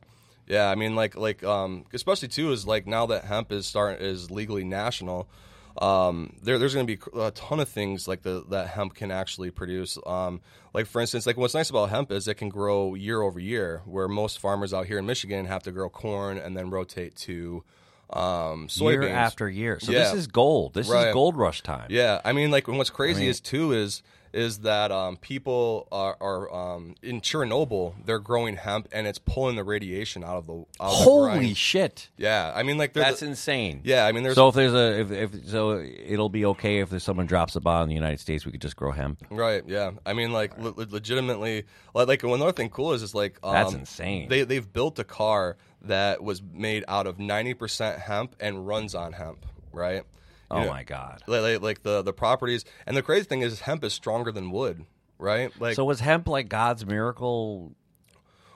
Yeah, 0.48 0.68
I 0.68 0.74
mean, 0.74 0.96
like, 0.96 1.16
like, 1.16 1.44
um, 1.44 1.86
especially 1.94 2.30
too 2.30 2.52
is 2.52 2.66
like 2.66 2.88
now 2.88 3.06
that 3.08 3.24
hemp 3.24 3.52
is 3.52 3.68
starting 3.68 4.04
is 4.04 4.32
legally 4.32 4.64
national 4.64 5.30
um, 5.78 6.36
there, 6.42 6.58
there's 6.60 6.74
going 6.74 6.88
to 6.88 6.98
be 6.98 7.20
a 7.20 7.32
ton 7.32 7.60
of 7.60 7.70
things 7.70 8.08
like 8.08 8.22
the, 8.22 8.44
that 8.50 8.68
hemp 8.68 8.96
can 8.96 9.12
actually 9.12 9.52
produce. 9.52 9.98
Um, 10.06 10.42
like 10.74 10.86
for 10.88 11.02
instance, 11.02 11.26
like 11.26 11.38
what's 11.38 11.54
nice 11.54 11.70
about 11.70 11.90
hemp 11.90 12.12
is 12.12 12.28
it 12.28 12.36
can 12.36 12.50
grow 12.50 12.96
year 12.96 13.22
over 13.22 13.40
year, 13.40 13.82
where 13.86 14.08
most 14.08 14.40
farmers 14.40 14.74
out 14.74 14.88
here 14.88 15.00
in 15.00 15.06
Michigan 15.06 15.46
have 15.46 15.64
to 15.64 15.72
grow 15.72 15.90
corn 15.90 16.38
and 16.38 16.56
then 16.56 16.70
rotate 16.70 17.16
to 17.18 17.64
um, 18.12 18.68
soybeans 18.68 18.92
year 18.92 19.10
after 19.10 19.50
year. 19.50 19.80
So 19.80 19.92
yeah. 19.92 20.00
this 20.00 20.14
is 20.14 20.28
gold. 20.28 20.74
This 20.74 20.90
right. 20.90 21.08
is 21.08 21.14
gold 21.14 21.38
rush 21.38 21.62
time. 21.62 21.88
Yeah, 21.90 22.22
I 22.26 22.34
mean, 22.34 22.52
like 22.52 22.68
what's 22.68 22.90
crazy 22.90 23.18
I 23.18 23.22
mean, 23.22 23.30
is 23.30 23.40
too 23.40 23.74
is 23.74 24.02
is 24.34 24.60
that 24.60 24.92
um, 24.92 25.18
people 25.18 25.88
are, 25.92 26.16
are 26.22 26.54
um, 26.76 26.96
in 27.02 27.22
Chernobyl. 27.22 27.94
They're 28.06 28.20
growing 28.20 28.56
hemp, 28.58 28.88
and 28.92 29.08
it's 29.08 29.20
pulling 29.20 29.56
the 29.56 29.64
radiation 29.64 30.24
out 30.24 30.38
of 30.38 30.48
the. 30.48 30.54
Out 30.54 30.66
of 30.80 30.90
Holy 30.94 31.40
grind. 31.40 31.58
shit! 31.58 32.10
Yeah, 32.18 32.52
I 32.56 32.64
mean, 32.64 32.78
like 32.78 32.94
That's 32.94 33.22
the- 33.22 33.28
insane. 33.28 33.82
yeah. 33.84 34.06
I 34.06 34.12
mean, 34.12 34.24
there's 34.24 34.36
So 34.36 34.48
if 34.50 34.56
there's 34.56 34.74
a 34.74 35.00
if, 35.00 35.12
if 35.12 35.48
so, 35.48 35.80
it'll 35.80 36.30
be 36.30 36.46
okay 36.46 36.80
if 36.80 36.90
there's 36.90 37.04
someone 37.04 37.26
drops 37.26 37.56
a 37.56 37.60
bomb 37.60 37.84
in 37.84 37.90
the 37.90 37.96
United 37.96 38.20
States. 38.20 38.46
We 38.46 38.52
could 38.52 38.62
just 38.62 38.76
grow 38.76 38.92
hemp. 38.92 39.26
Right. 39.32 39.64
Yeah. 39.68 39.92
I 40.06 40.14
mean, 40.14 40.32
like, 40.32 40.58
le- 40.58 40.70
le- 40.76 40.88
legitimately, 40.90 41.66
like, 41.94 42.08
like, 42.08 42.24
another 42.24 42.52
thing 42.52 42.70
cool 42.70 42.94
is, 42.94 43.02
is 43.04 43.16
like, 43.16 43.40
um, 43.44 43.54
That's 43.54 43.74
insane. 43.74 44.30
They 44.30 44.44
they've 44.44 44.72
built 44.72 45.00
a 45.00 45.04
car 45.04 45.58
that 45.84 46.22
was 46.24 46.42
made 46.42 46.84
out 46.88 47.08
of 47.08 47.20
ninety 47.20 47.54
percent 47.54 48.00
hemp 48.00 48.36
and 48.40 48.68
runs 48.68 48.94
on 48.96 49.14
hemp. 49.14 49.46
Right. 49.72 50.04
Oh 50.52 50.64
know, 50.64 50.70
my 50.70 50.84
god! 50.84 51.24
Like, 51.28 51.42
like, 51.42 51.62
like 51.62 51.84
the 51.84 52.02
the 52.02 52.14
properties, 52.14 52.66
and 52.86 52.96
the 52.98 53.02
crazy 53.02 53.26
thing 53.26 53.42
is, 53.42 53.62
hemp 53.62 53.84
is 53.84 53.94
stronger 53.94 54.32
than 54.32 54.52
wood. 54.52 54.86
Right. 55.18 55.52
Like, 55.60 55.76
So 55.76 55.84
was 55.84 56.00
hemp 56.00 56.28
like 56.30 56.48
God's 56.48 56.86
miracle 56.86 57.76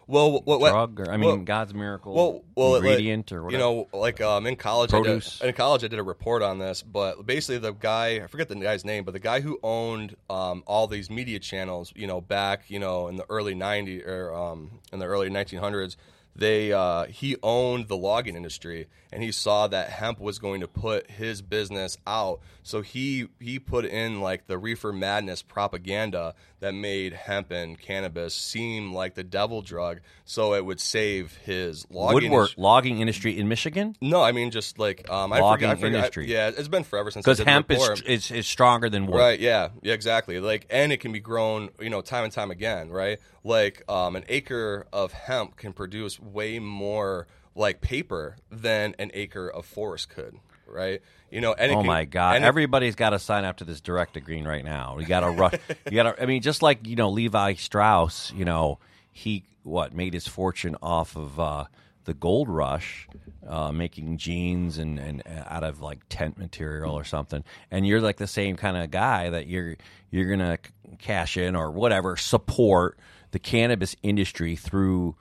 well, 0.05 0.31
what, 0.41 0.59
what, 0.59 0.71
drug, 0.71 0.99
or 0.99 1.11
I 1.11 1.17
well- 1.17 1.37
mean, 1.37 1.45
God's 1.45 1.73
miracle 1.73 2.13
well, 2.13 2.43
well, 2.55 2.71
like, 2.71 2.83
ingredient, 2.83 3.31
or 3.31 3.43
whatever? 3.43 3.63
You 3.63 3.69
know, 3.69 3.87
like 3.93 4.19
um, 4.21 4.45
in 4.45 4.55
college, 4.55 4.89
Produce. 4.89 5.41
I 5.41 5.45
did, 5.45 5.49
in 5.49 5.55
college 5.55 5.83
I 5.83 5.87
did 5.87 5.99
a 5.99 6.03
report 6.03 6.41
on 6.41 6.59
this, 6.59 6.81
but 6.81 7.25
basically 7.25 7.59
the 7.59 7.71
guy, 7.71 8.21
I 8.23 8.27
forget 8.27 8.49
the 8.49 8.55
guy's 8.55 8.83
name, 8.83 9.05
but 9.05 9.13
the 9.13 9.19
guy 9.19 9.39
who 9.39 9.59
owned 9.63 10.15
um, 10.29 10.63
all 10.67 10.87
these 10.87 11.09
media 11.09 11.39
channels, 11.39 11.93
you 11.95 12.07
know, 12.07 12.19
back, 12.19 12.69
you 12.69 12.79
know, 12.79 13.07
in 13.07 13.15
the 13.15 13.25
early 13.29 13.55
'90s 13.55 14.05
or 14.05 14.33
um, 14.33 14.79
in 14.91 14.99
the 14.99 15.05
early 15.05 15.29
1900s, 15.29 15.95
they 16.35 16.73
uh, 16.73 17.05
he 17.05 17.35
owned 17.43 17.87
the 17.87 17.97
logging 17.97 18.35
industry, 18.35 18.87
and 19.11 19.21
he 19.21 19.31
saw 19.31 19.67
that 19.67 19.89
hemp 19.89 20.19
was 20.19 20.39
going 20.39 20.61
to 20.61 20.67
put 20.67 21.09
his 21.11 21.41
business 21.41 21.97
out, 22.07 22.39
so 22.63 22.81
he 22.81 23.27
he 23.39 23.59
put 23.59 23.85
in 23.85 24.19
like 24.21 24.47
the 24.47 24.57
reefer 24.57 24.91
madness 24.91 25.41
propaganda 25.41 26.33
that 26.59 26.73
made 26.73 27.13
hemp 27.13 27.51
and 27.51 27.79
cannabis 27.79 28.33
seem 28.33 28.93
like 28.93 29.15
the 29.15 29.23
devil 29.23 29.61
drug, 29.61 29.99
so 30.25 30.53
it 30.53 30.65
would 30.65 30.79
save 30.79 31.35
his 31.45 31.85
logging 31.91 32.15
woodwork 32.31 32.31
industry. 32.49 32.63
logging 32.63 32.99
industry 32.99 33.37
in 33.37 33.47
Michigan 33.49 33.95
No, 34.01 34.21
I 34.23 34.31
mean 34.31 34.49
just 34.49 34.79
like 34.79 35.09
um, 35.09 35.33
I 35.33 35.39
Logging 35.39 35.69
forget, 35.69 35.69
I 35.69 35.75
forget, 35.81 35.95
industry. 35.95 36.31
yeah, 36.31 36.47
it's 36.55 36.67
been 36.67 36.83
forever 36.83 37.11
since 37.11 37.25
because 37.25 37.39
hemp 37.39 37.69
is, 37.71 38.01
is 38.01 38.31
is 38.31 38.47
stronger 38.47 38.89
than 38.89 39.05
wood. 39.07 39.17
Right, 39.17 39.39
yeah, 39.39 39.69
yeah, 39.81 39.93
exactly. 39.93 40.39
Like, 40.39 40.65
and 40.69 40.91
it 40.91 40.97
can 40.97 41.11
be 41.11 41.19
grown, 41.19 41.69
you 41.79 41.89
know, 41.89 42.01
time 42.01 42.23
and 42.23 42.33
time 42.33 42.49
again, 42.49 42.89
right? 42.89 43.19
Like, 43.43 43.83
um, 43.89 44.15
an 44.15 44.23
acre 44.29 44.87
of 44.93 45.11
hemp 45.11 45.57
can 45.57 45.73
produce 45.73 46.17
way 46.23 46.59
more 46.59 47.27
like 47.55 47.81
paper 47.81 48.35
than 48.51 48.95
an 48.99 49.11
acre 49.13 49.47
of 49.47 49.65
forest 49.65 50.09
could, 50.09 50.35
right? 50.67 51.01
You 51.29 51.41
know, 51.41 51.53
and 51.53 51.71
oh 51.71 51.77
can, 51.77 51.85
my 51.85 52.05
god, 52.05 52.41
everybody's 52.41 52.95
got 52.95 53.11
to 53.11 53.19
sign 53.19 53.45
up 53.45 53.57
to 53.57 53.63
this 53.63 53.81
direct 53.81 54.13
to 54.15 54.21
green 54.21 54.47
right 54.47 54.63
now. 54.63 54.95
We 54.95 55.05
got 55.05 55.21
to 55.21 55.29
rush. 55.29 55.55
you 55.89 55.95
got 55.95 56.03
to. 56.15 56.23
I 56.23 56.25
mean, 56.25 56.41
just 56.41 56.61
like 56.61 56.87
you 56.87 56.95
know, 56.95 57.09
Levi 57.09 57.55
Strauss. 57.55 58.31
You 58.35 58.45
know, 58.45 58.79
he 59.11 59.43
what 59.63 59.93
made 59.93 60.13
his 60.13 60.27
fortune 60.27 60.75
off 60.81 61.15
of 61.15 61.39
uh, 61.39 61.65
the 62.05 62.13
gold 62.13 62.49
rush, 62.49 63.07
uh, 63.47 63.71
making 63.71 64.17
jeans 64.17 64.77
and 64.77 64.99
and 64.99 65.23
uh, 65.25 65.43
out 65.47 65.63
of 65.63 65.81
like 65.81 65.99
tent 66.09 66.37
material 66.37 66.93
or 66.93 67.03
something. 67.03 67.43
And 67.71 67.87
you're 67.87 68.01
like 68.01 68.17
the 68.17 68.27
same 68.27 68.55
kind 68.55 68.77
of 68.77 68.91
guy 68.91 69.29
that 69.29 69.47
you're 69.47 69.75
you're 70.11 70.29
gonna 70.29 70.59
cash 70.99 71.37
in 71.37 71.55
or 71.55 71.71
whatever 71.71 72.15
support 72.15 72.97
the 73.31 73.39
cannabis 73.39 73.95
industry 74.03 74.55
through 74.55 75.15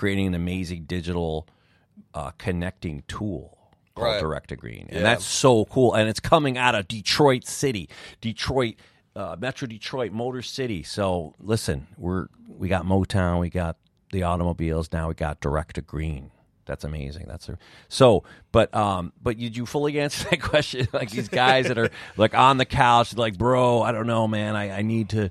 creating 0.00 0.28
an 0.28 0.34
amazing 0.34 0.84
digital 0.84 1.46
uh, 2.14 2.30
connecting 2.38 3.02
tool 3.06 3.58
called 3.94 4.06
Right. 4.14 4.18
Direct 4.20 4.48
to 4.48 4.56
Green, 4.56 4.86
and 4.88 4.96
Yeah. 4.96 5.02
that's 5.02 5.26
so 5.26 5.66
cool. 5.66 5.92
And 5.92 6.08
it's 6.08 6.20
coming 6.20 6.56
out 6.56 6.74
of 6.74 6.88
Detroit 6.88 7.44
City, 7.44 7.86
Detroit, 8.22 8.76
uh, 9.14 9.36
Metro 9.38 9.68
Detroit, 9.68 10.10
Motor 10.10 10.40
City. 10.40 10.82
So 10.82 11.34
listen, 11.38 11.86
we're 11.98 12.28
we 12.48 12.68
got 12.68 12.86
Motown, 12.86 13.40
we 13.40 13.50
got 13.50 13.76
the 14.10 14.22
automobiles, 14.22 14.90
now 14.90 15.08
we 15.08 15.14
got 15.14 15.38
Direct 15.40 15.74
to 15.74 15.82
Green. 15.82 16.30
That's 16.64 16.84
amazing. 16.84 17.26
That's 17.28 17.50
a, 17.50 17.58
so. 17.88 18.24
But 18.52 18.74
um, 18.74 19.12
but 19.22 19.36
did 19.36 19.54
you 19.54 19.66
fully 19.66 20.00
answer 20.04 20.26
that 20.30 20.40
question? 20.40 20.88
Like 20.94 21.10
these 21.10 21.28
guys 21.28 21.68
that 21.68 21.76
are 21.76 21.90
like 22.16 22.34
on 22.34 22.56
the 22.56 22.64
couch, 22.64 23.14
like, 23.16 23.36
bro, 23.36 23.82
I 23.82 23.92
don't 23.92 24.06
know, 24.06 24.26
man. 24.26 24.56
I, 24.56 24.78
I 24.78 24.82
need 24.82 25.10
to. 25.10 25.30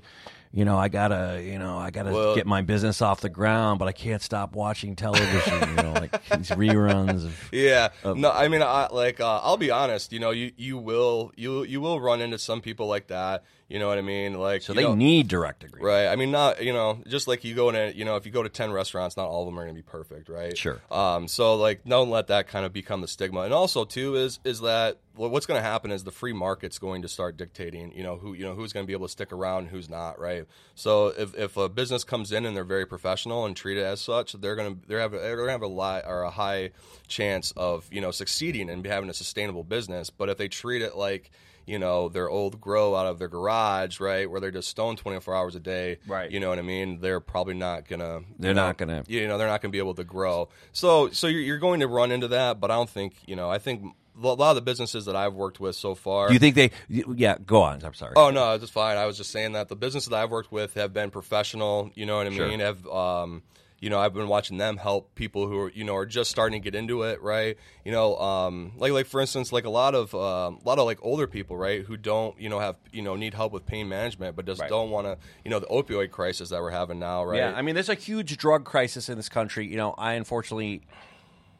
You 0.52 0.64
know, 0.64 0.76
I 0.76 0.88
gotta, 0.88 1.40
you 1.44 1.60
know, 1.60 1.78
I 1.78 1.90
gotta 1.90 2.10
Well- 2.10 2.34
get 2.34 2.44
my 2.44 2.60
business 2.62 3.00
off 3.00 3.20
the 3.20 3.28
ground, 3.28 3.78
but 3.78 3.86
I 3.86 3.92
can't 3.92 4.20
stop 4.20 4.56
watching 4.56 4.96
television. 4.96 5.60
you 5.68 5.76
know, 5.76 5.92
like 5.92 6.28
these 6.36 6.50
reruns 6.50 7.24
of 7.24 7.48
Yeah. 7.52 7.90
no, 8.04 8.32
I 8.32 8.48
mean, 8.48 8.60
I, 8.62 8.88
like 8.90 9.20
uh, 9.20 9.38
I'll 9.44 9.56
be 9.56 9.70
honest. 9.70 10.12
You 10.12 10.18
know, 10.18 10.30
you 10.32 10.50
you 10.56 10.76
will 10.76 11.30
you 11.36 11.62
you 11.62 11.80
will 11.80 12.00
run 12.00 12.20
into 12.20 12.38
some 12.38 12.60
people 12.60 12.88
like 12.88 13.06
that. 13.08 13.44
You 13.70 13.78
know 13.78 13.86
what 13.86 13.98
I 13.98 14.02
mean? 14.02 14.34
Like, 14.34 14.62
So 14.62 14.72
they 14.72 14.92
need 14.92 15.28
direct 15.28 15.62
agree. 15.62 15.80
Right. 15.80 16.08
I 16.08 16.16
mean, 16.16 16.32
not 16.32 16.62
you 16.64 16.72
know, 16.72 16.98
just 17.06 17.28
like 17.28 17.44
you 17.44 17.54
go 17.54 17.68
in, 17.68 17.76
a, 17.76 17.92
you 17.92 18.04
know, 18.04 18.16
if 18.16 18.26
you 18.26 18.32
go 18.32 18.42
to 18.42 18.48
ten 18.48 18.72
restaurants, 18.72 19.16
not 19.16 19.28
all 19.28 19.42
of 19.42 19.46
them 19.46 19.60
are 19.60 19.62
going 19.62 19.76
to 19.76 19.80
be 19.80 19.88
perfect, 19.88 20.28
right? 20.28 20.58
Sure. 20.58 20.80
Um. 20.90 21.28
So 21.28 21.54
like, 21.54 21.84
don't 21.84 22.10
let 22.10 22.26
that 22.26 22.48
kind 22.48 22.66
of 22.66 22.72
become 22.72 23.00
the 23.00 23.06
stigma. 23.06 23.42
And 23.42 23.54
also, 23.54 23.84
too, 23.84 24.16
is 24.16 24.40
is 24.42 24.60
that 24.62 24.98
what's 25.14 25.46
going 25.46 25.58
to 25.58 25.62
happen 25.62 25.92
is 25.92 26.02
the 26.02 26.10
free 26.10 26.32
market's 26.32 26.80
going 26.80 27.02
to 27.02 27.08
start 27.08 27.36
dictating, 27.36 27.92
you 27.92 28.02
know, 28.02 28.16
who 28.16 28.32
you 28.32 28.42
know 28.42 28.54
who's 28.54 28.72
going 28.72 28.84
to 28.84 28.88
be 28.88 28.92
able 28.92 29.06
to 29.06 29.12
stick 29.12 29.32
around, 29.32 29.58
and 29.62 29.68
who's 29.68 29.88
not, 29.88 30.18
right? 30.18 30.46
So 30.74 31.08
if, 31.08 31.36
if 31.36 31.56
a 31.56 31.68
business 31.68 32.02
comes 32.02 32.32
in 32.32 32.46
and 32.46 32.56
they're 32.56 32.64
very 32.64 32.86
professional 32.86 33.46
and 33.46 33.56
treated 33.56 33.84
as 33.84 34.00
such, 34.00 34.32
they're 34.32 34.56
going 34.56 34.80
to 34.80 34.88
they're 34.88 34.98
have 35.00 35.12
they're 35.12 35.36
going 35.36 35.46
to 35.46 35.52
have 35.52 35.62
a 35.62 35.68
lot 35.68 36.04
or 36.06 36.22
a 36.22 36.30
high 36.30 36.70
chance 37.06 37.52
of 37.56 37.88
you 37.92 38.00
know 38.00 38.10
succeeding 38.10 38.68
and 38.68 38.84
having 38.84 39.10
a 39.10 39.14
sustainable 39.14 39.62
business. 39.62 40.10
But 40.10 40.28
if 40.28 40.38
they 40.38 40.48
treat 40.48 40.82
it 40.82 40.96
like 40.96 41.30
you 41.70 41.78
know 41.78 42.08
their 42.08 42.28
old 42.28 42.60
grow 42.60 42.94
out 42.96 43.06
of 43.06 43.18
their 43.18 43.28
garage, 43.28 44.00
right, 44.00 44.28
where 44.30 44.40
they're 44.40 44.50
just 44.50 44.68
stoned 44.68 44.98
twenty 44.98 45.20
four 45.20 45.34
hours 45.34 45.54
a 45.54 45.60
day, 45.60 45.98
Right. 46.06 46.30
You 46.30 46.40
know 46.40 46.48
what 46.48 46.58
I 46.58 46.62
mean? 46.62 47.00
They're 47.00 47.20
probably 47.20 47.54
not 47.54 47.88
gonna. 47.88 48.20
They're 48.38 48.52
know, 48.54 48.66
not 48.66 48.76
gonna- 48.78 49.04
You 49.08 49.28
know, 49.28 49.38
they're 49.38 49.48
not 49.48 49.62
gonna 49.62 49.72
be 49.72 49.78
able 49.78 49.94
to 49.94 50.04
grow. 50.04 50.48
So, 50.72 51.10
so 51.10 51.26
you're, 51.28 51.40
you're 51.42 51.58
going 51.58 51.80
to 51.80 51.86
run 51.86 52.10
into 52.10 52.28
that, 52.28 52.60
but 52.60 52.70
I 52.70 52.74
don't 52.76 52.90
think 52.90 53.14
you 53.26 53.36
know. 53.36 53.48
I 53.50 53.58
think 53.58 53.84
a 54.22 54.26
lot 54.26 54.50
of 54.50 54.54
the 54.56 54.60
businesses 54.62 55.06
that 55.06 55.16
I've 55.16 55.32
worked 55.34 55.60
with 55.60 55.74
so 55.76 55.94
far. 55.94 56.28
Do 56.28 56.34
you 56.34 56.40
think 56.40 56.54
they? 56.54 56.70
Yeah, 56.88 57.36
go 57.46 57.62
on. 57.62 57.82
I'm 57.84 57.94
sorry. 57.94 58.12
Oh 58.16 58.30
no, 58.30 58.52
it's 58.54 58.68
fine. 58.70 58.98
I 58.98 59.06
was 59.06 59.16
just 59.16 59.30
saying 59.30 59.52
that 59.52 59.68
the 59.68 59.76
businesses 59.76 60.08
that 60.10 60.16
I've 60.16 60.30
worked 60.30 60.52
with 60.52 60.74
have 60.74 60.92
been 60.92 61.10
professional. 61.10 61.90
You 61.94 62.04
know 62.06 62.16
what 62.18 62.26
I 62.26 62.30
Sure. 62.30 62.48
mean? 62.48 62.60
Have 62.60 62.86
um, 62.86 63.42
you 63.80 63.88
know, 63.88 63.98
I've 63.98 64.12
been 64.12 64.28
watching 64.28 64.58
them 64.58 64.76
help 64.76 65.14
people 65.14 65.48
who 65.48 65.58
are 65.58 65.70
you 65.70 65.84
know 65.84 65.96
are 65.96 66.04
just 66.04 66.30
starting 66.30 66.60
to 66.60 66.62
get 66.62 66.74
into 66.78 67.02
it, 67.02 67.22
right? 67.22 67.56
You 67.84 67.92
know, 67.92 68.16
um, 68.18 68.72
like 68.76 68.92
like 68.92 69.06
for 69.06 69.20
instance, 69.22 69.52
like 69.52 69.64
a 69.64 69.70
lot 69.70 69.94
of 69.94 70.14
um, 70.14 70.58
a 70.62 70.68
lot 70.68 70.78
of 70.78 70.84
like 70.84 70.98
older 71.02 71.26
people, 71.26 71.56
right, 71.56 71.82
who 71.82 71.96
don't 71.96 72.38
you 72.38 72.48
know 72.50 72.58
have 72.58 72.76
you 72.92 73.00
know 73.00 73.16
need 73.16 73.32
help 73.32 73.52
with 73.52 73.64
pain 73.64 73.88
management, 73.88 74.36
but 74.36 74.44
just 74.44 74.60
Right. 74.60 74.68
don't 74.68 74.90
want 74.90 75.06
to 75.06 75.16
you 75.44 75.50
know 75.50 75.58
the 75.58 75.66
opioid 75.68 76.10
crisis 76.10 76.50
that 76.50 76.60
we're 76.60 76.70
having 76.70 76.98
now, 76.98 77.24
right? 77.24 77.38
Yeah, 77.38 77.54
I 77.56 77.62
mean, 77.62 77.74
there's 77.74 77.88
a 77.88 77.94
huge 77.94 78.36
drug 78.36 78.64
crisis 78.64 79.08
in 79.08 79.16
this 79.16 79.30
country. 79.30 79.66
You 79.66 79.78
know, 79.78 79.94
I 79.96 80.12
unfortunately, 80.12 80.82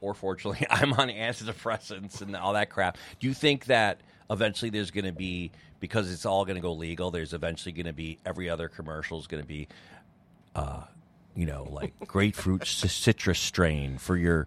or 0.03 0.13
fortunately, 0.13 0.67
I'm 0.71 0.93
on 0.93 1.09
antidepressants 1.09 2.21
and 2.21 2.37
all 2.37 2.53
that 2.53 2.69
crap. 2.69 2.99
Do 3.19 3.29
you 3.29 3.35
think 3.35 3.65
that 3.67 4.03
eventually 4.31 4.71
there's 4.71 4.91
going 4.91 5.07
to 5.07 5.13
be 5.13 5.53
because 5.81 6.13
it's 6.13 6.27
all 6.27 6.45
going 6.45 6.57
to 6.57 6.61
go 6.63 6.73
legal? 6.75 7.11
There's 7.11 7.33
eventually 7.33 7.73
going 7.73 7.87
to 7.87 7.95
be 7.95 8.19
every 8.27 8.51
other 8.51 8.69
commercial 8.69 9.19
is 9.19 9.27
going 9.27 9.43
to 9.43 9.49
be, 9.49 9.69
uh, 10.55 10.83
you 11.37 11.47
know, 11.47 11.69
like 11.71 11.93
grapefruit 12.07 12.67
citrus 12.67 13.39
strain 13.39 13.99
for 13.99 14.17
your 14.17 14.47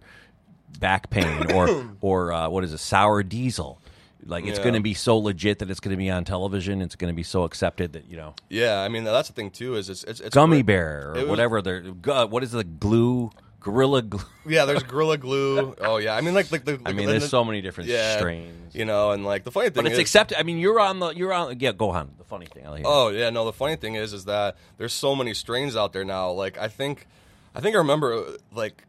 back 0.80 1.10
pain, 1.10 1.52
or 1.52 1.86
or 2.02 2.32
uh, 2.34 2.50
what 2.50 2.64
is 2.64 2.74
a 2.74 2.78
sour 2.78 3.24
diesel. 3.24 3.80
Like 4.26 4.46
it's 4.46 4.58
Yeah. 4.58 4.64
going 4.64 4.76
to 4.76 4.80
be 4.82 4.94
so 4.94 5.18
legit 5.18 5.60
that 5.60 5.70
it's 5.70 5.82
going 5.82 5.92
to 5.92 5.98
be 5.98 6.10
on 6.10 6.24
television. 6.24 6.82
It's 6.82 6.96
going 6.96 7.12
to 7.12 7.16
be 7.16 7.24
so 7.24 7.44
accepted 7.44 7.94
that 7.94 8.06
you 8.10 8.16
know 8.18 8.36
yeah. 8.50 8.80
I 8.82 8.88
mean, 8.88 9.04
that's 9.04 9.28
the 9.28 9.34
thing 9.34 9.52
too. 9.52 9.76
Is 9.76 9.90
it's 9.90 10.04
it's, 10.06 10.20
it's 10.22 10.34
gummy 10.34 10.62
bear 10.62 11.10
or 11.12 11.18
It 11.18 11.22
was- 11.24 11.30
whatever 11.30 11.62
they're 11.62 11.82
gu- 11.82 12.28
what 12.28 12.42
is 12.44 12.52
the 12.52 12.64
glue 12.64 13.32
gorilla 13.64 14.04
glue 14.04 14.22
Yeah, 14.46 14.66
there's 14.66 14.84
Gorilla 14.84 15.18
Glue. 15.18 15.74
Oh 15.80 15.98
yeah, 15.98 16.16
I 16.16 16.22
mean 16.22 16.34
like 16.36 16.52
like 16.52 16.66
the. 16.66 16.80
i 16.86 16.92
mean 16.92 17.06
the- 17.06 17.14
there's 17.14 17.24
the- 17.24 17.30
so 17.30 17.44
many 17.44 17.62
different 17.62 17.90
yeah, 17.90 18.18
strains 18.18 18.76
You 18.76 18.86
know, 18.86 19.12
and 19.12 19.26
like 19.26 19.44
the 19.46 19.52
funny 19.52 19.70
thing 19.70 19.84
but 19.84 19.86
it's 19.88 19.94
is, 19.94 20.00
accepted 20.00 20.38
i 20.40 20.44
mean 20.44 20.58
you're 20.60 20.80
on 20.80 21.00
the 21.00 21.10
you're 21.16 21.34
on 21.34 21.58
yeah 21.60 21.72
go 21.72 21.90
on 21.90 22.12
the 22.18 22.24
funny 22.26 22.46
thing 22.46 22.64
Oh 22.86 23.10
yeah, 23.10 23.30
no. 23.30 23.46
The 23.46 23.54
funny 23.54 23.76
thing 23.78 23.96
is, 23.96 24.14
is 24.14 24.26
that 24.26 24.58
there's 24.78 24.94
so 24.94 25.16
many 25.16 25.34
strains 25.34 25.76
out 25.76 25.94
there 25.94 26.04
now. 26.04 26.32
Like 26.32 26.58
I 26.58 26.68
think, 26.68 27.08
I 27.56 27.60
think 27.62 27.76
I 27.76 27.80
remember 27.80 28.26
like 28.52 28.84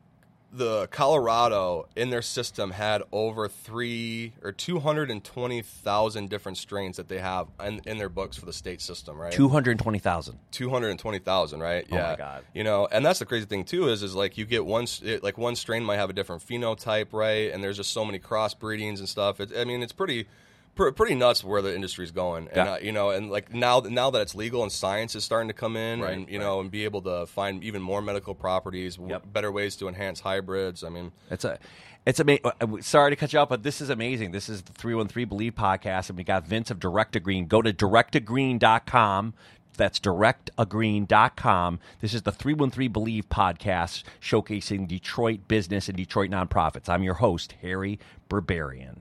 the 0.57 0.87
Colorado 0.89 1.89
in 1.97 2.11
their 2.11 2.23
system 2.23 2.71
had 2.71 3.03
over 3.11 3.49
three 3.49 4.33
or 4.43 4.53
two 4.53 4.79
hundred 4.79 5.11
and 5.11 5.23
twenty 5.25 5.63
thousand 5.63 6.31
different 6.31 6.59
strains 6.59 6.97
that 6.97 7.09
they 7.09 7.19
have 7.19 7.49
in, 7.65 7.81
in 7.87 7.99
their 7.99 8.09
books 8.09 8.37
for 8.37 8.47
the 8.47 8.53
state 8.53 8.81
system, 8.81 9.17
right? 9.19 9.33
220000 9.33 10.39
two 10.53 10.71
hundred 10.71 10.91
and 10.91 10.99
twenty 10.99 11.19
thousand, 11.19 11.61
right? 11.61 11.85
Oh 11.91 11.95
my 11.95 12.01
Yeah. 12.01 12.17
God. 12.17 12.45
You 12.55 12.63
know, 12.65 12.87
and 12.91 13.05
that's 13.05 13.19
the 13.19 13.27
crazy 13.27 13.47
thing 13.47 13.65
too 13.65 13.89
is 13.89 14.03
is 14.03 14.15
like 14.15 14.39
you 14.39 14.45
get 14.45 14.65
one 14.65 14.87
it, 15.03 15.23
like 15.25 15.37
one 15.39 15.57
strain 15.57 15.83
might 15.83 15.97
have 15.97 16.11
a 16.11 16.13
different 16.13 16.47
phenotype, 16.47 17.13
right? 17.13 17.53
And 17.53 17.63
there's 17.63 17.77
just 17.77 17.93
so 17.93 18.05
many 18.05 18.19
crossbreedings 18.19 18.99
and 18.99 19.09
stuff. 19.09 19.41
It, 19.41 19.51
I 19.57 19.65
mean, 19.65 19.83
it's 19.83 19.93
pretty. 19.93 20.27
Pr- 20.75 20.91
Pretty 20.91 21.15
nuts 21.15 21.45
where 21.45 21.63
the 21.63 21.75
industry's 21.75 22.11
going, 22.11 22.49
and 22.49 22.57
Yeah. 22.57 22.73
uh, 22.73 22.79
you 22.79 22.91
know, 22.93 23.11
and 23.11 23.31
like 23.31 23.53
now, 23.55 23.81
now 23.81 24.11
that 24.11 24.23
it's 24.23 24.35
legal 24.35 24.63
and 24.63 24.73
science 24.73 25.15
is 25.15 25.23
starting 25.25 25.49
to 25.49 25.55
come 25.55 25.77
in, 25.77 26.01
Right, 26.01 26.13
and 26.15 26.29
you 26.29 26.39
right. 26.39 26.45
know, 26.45 26.61
and 26.61 26.71
be 26.71 26.85
able 26.85 27.03
to 27.03 27.27
find 27.27 27.63
even 27.63 27.81
more 27.83 28.03
medical 28.03 28.35
properties, 28.35 28.97
w- 28.97 29.13
Yep. 29.13 29.33
better 29.33 29.53
ways 29.53 29.77
to 29.77 29.89
enhance 29.89 30.21
hybrids. 30.21 30.83
I 30.83 30.89
mean, 30.89 31.13
It's 31.31 31.45
a, 31.45 31.59
it's 32.07 32.19
amazing. 32.21 32.45
Sorry 32.81 33.11
to 33.11 33.17
cut 33.17 33.33
you 33.33 33.39
off, 33.39 33.49
but 33.49 33.63
this 33.63 33.81
is 33.81 33.89
amazing. 33.91 34.33
This 34.33 34.49
is 34.49 34.63
the 34.63 34.73
313 34.73 35.29
Believe 35.29 35.55
podcast, 35.55 36.09
and 36.09 36.19
we 36.19 36.25
got 36.25 36.47
Vince 36.47 36.71
of 36.71 36.79
Direct 36.81 37.13
to 37.13 37.21
Green. 37.21 37.47
Go 37.47 37.63
to 37.63 37.73
directtogreen.com. 37.73 39.35
That's 39.77 39.99
directtogreen.com. 39.99 41.81
This 42.01 42.15
is 42.15 42.23
the 42.23 42.31
313 42.33 42.93
Believe 42.93 43.29
podcast 43.29 44.03
showcasing 44.21 44.87
Detroit 44.87 45.49
business 45.49 45.89
and 45.89 45.97
Detroit 45.97 46.31
nonprofits. 46.31 46.89
I'm 46.89 47.03
your 47.03 47.15
host, 47.15 47.55
Harry 47.63 47.99
Berberian. 48.29 48.99